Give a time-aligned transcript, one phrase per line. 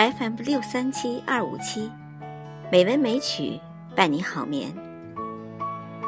[0.00, 1.92] FM 六三七二五七，
[2.72, 3.60] 美文美曲
[3.94, 4.74] 伴你好眠。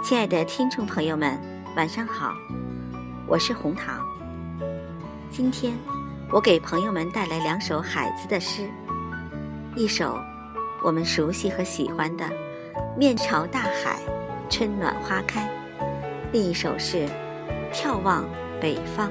[0.02, 1.38] 亲爱的听众朋友们，
[1.76, 2.32] 晚上好，
[3.28, 4.00] 我是红糖。
[5.28, 5.74] 今天
[6.30, 8.66] 我给朋友们带来两首海子的诗，
[9.76, 10.18] 一首
[10.82, 12.24] 我们熟悉和喜欢的
[12.96, 13.98] 《面朝大海，
[14.48, 15.46] 春暖花开》，
[16.32, 16.96] 另一首是
[17.74, 18.24] 《眺望
[18.58, 19.10] 北方》。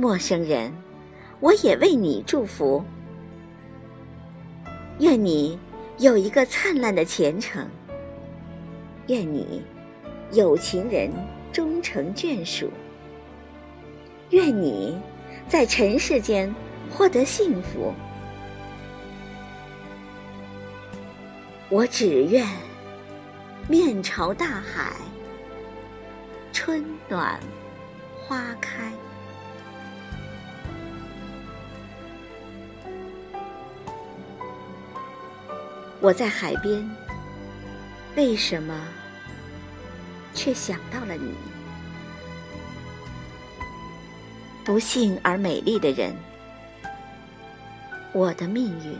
[0.00, 0.72] 陌生人，
[1.40, 2.84] 我也为你祝福。
[5.00, 5.58] 愿你
[5.98, 7.68] 有一个灿烂的前程。
[9.08, 9.60] 愿你
[10.30, 11.10] 有情人
[11.52, 12.70] 终成眷属。
[14.30, 14.96] 愿你
[15.48, 16.54] 在尘世间
[16.88, 17.92] 获得幸福。
[21.68, 22.46] 我只愿
[23.68, 24.92] 面朝大海，
[26.52, 27.40] 春暖
[28.16, 28.92] 花开。
[36.00, 36.88] 我在海边，
[38.14, 38.86] 为什么
[40.32, 41.34] 却想到了你？
[44.64, 46.14] 不幸而美丽的人，
[48.12, 48.96] 我的命运。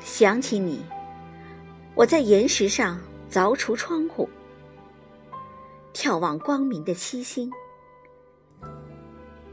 [0.00, 0.82] 想起你，
[1.94, 2.98] 我在岩石上
[3.30, 4.26] 凿出窗户，
[5.92, 7.52] 眺望光明的七星，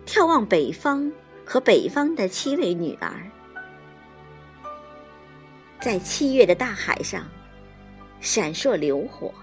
[0.05, 1.11] 眺望北方。
[1.45, 3.29] 和北方的七位女儿，
[5.79, 7.27] 在七月的大海上
[8.19, 9.33] 闪烁流火。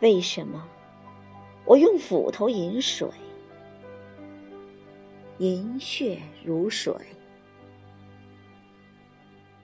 [0.00, 0.64] 为什么
[1.64, 3.08] 我用斧头饮水，
[5.38, 6.94] 饮血如水，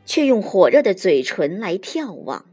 [0.04, 2.46] 却用火热的嘴唇来眺望？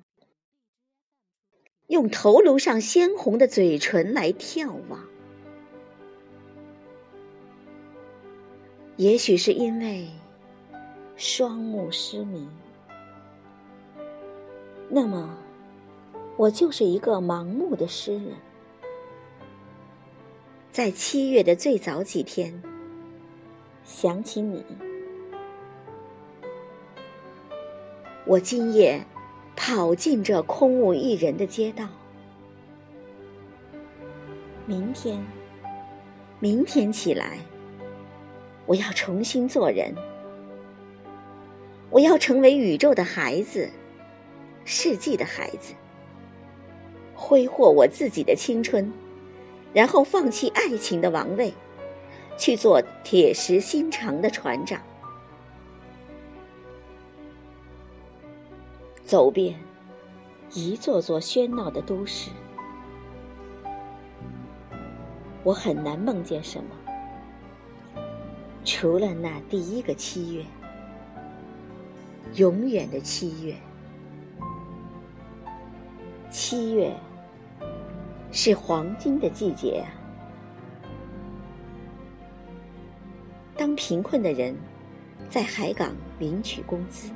[1.88, 5.01] 用头颅上鲜红的嘴唇来眺望？
[9.02, 10.08] 也许是因为
[11.16, 12.48] 双目失明，
[14.88, 15.36] 那么
[16.38, 18.36] 我就是一个盲目的诗人。
[20.72, 22.62] 在七月的最早几天，
[23.84, 24.64] 想起你，
[28.28, 29.04] 我今夜
[29.56, 31.88] 跑进这空无一人的街道。
[34.68, 35.26] 明天，
[36.40, 37.40] 明天起来。
[38.66, 39.94] 我要重新做人，
[41.90, 43.70] 我要成为宇宙的孩子，
[44.64, 45.74] 世纪的孩子，
[47.16, 48.92] 挥霍我自己的青春，
[49.74, 51.54] 然后放弃爱情的王位，
[52.38, 54.82] 去做铁石心肠的船长，
[59.04, 59.60] 走遍
[60.54, 62.30] 一座座喧闹的都市。
[65.44, 66.81] 我很难梦见什么。
[68.64, 70.46] 除了那第一个七月，
[72.36, 73.56] 永远的七月，
[76.30, 76.96] 七月
[78.32, 79.90] 是黄金的季节啊。
[83.58, 84.56] 当贫困的人
[85.30, 87.10] 在海港领取工资，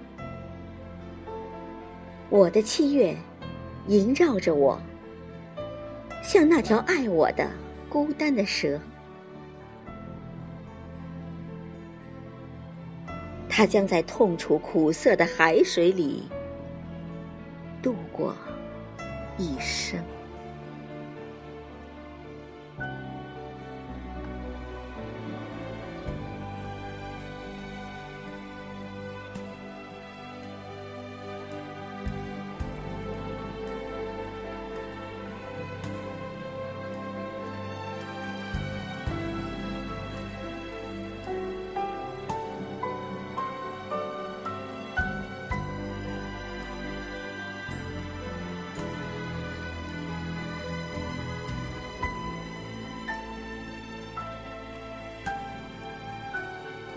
[2.30, 3.16] 我的七月
[3.88, 4.80] 萦绕着我，
[6.24, 7.50] 像那条爱我的
[7.88, 8.80] 孤单的蛇。
[13.56, 16.24] 他将在痛楚苦涩的海水里
[17.82, 18.36] 度过
[19.38, 19.98] 一生。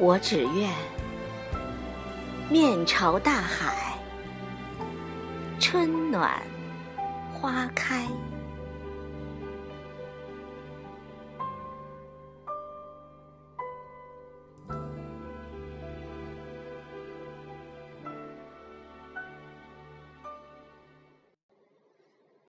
[0.00, 0.70] 我只愿
[2.48, 3.98] 面朝大海，
[5.58, 6.40] 春暖
[7.32, 8.06] 花开。